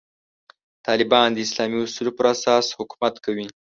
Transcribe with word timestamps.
طالبان 0.87 1.27
د 1.33 1.37
اسلامي 1.45 1.77
اصولو 1.81 2.11
پر 2.17 2.25
اساس 2.33 2.65
حکومت 2.77 3.13
کوي. 3.25 3.45